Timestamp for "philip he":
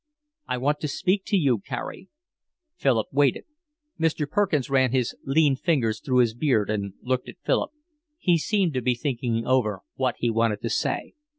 7.45-8.39